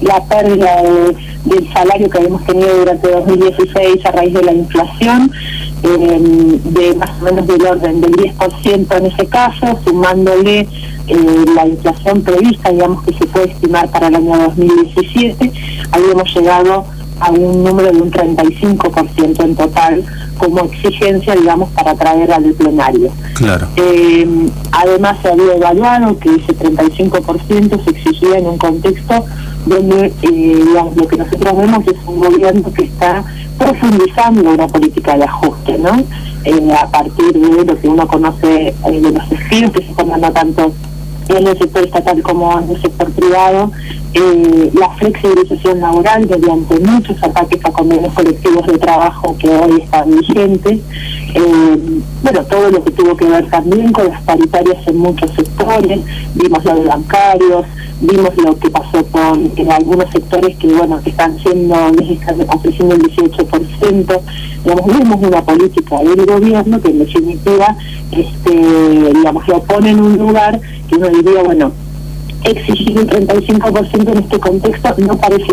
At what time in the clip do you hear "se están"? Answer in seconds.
39.82-40.08